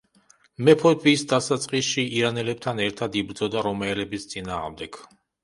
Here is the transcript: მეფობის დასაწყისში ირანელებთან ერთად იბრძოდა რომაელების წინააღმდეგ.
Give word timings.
მეფობის 0.69 1.23
დასაწყისში 1.33 2.05
ირანელებთან 2.21 2.83
ერთად 2.87 3.19
იბრძოდა 3.23 3.65
რომაელების 3.69 4.27
წინააღმდეგ. 4.35 5.01